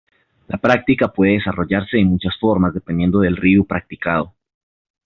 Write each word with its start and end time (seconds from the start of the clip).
La 0.47 0.57
práctica 0.57 1.13
puede 1.13 1.33
desarrollarse 1.33 1.97
de 1.97 2.05
muchas 2.05 2.35
formas 2.39 2.73
dependiendo 2.73 3.19
del 3.19 3.37
"ryu" 3.37 3.67
practicado. 3.67 4.33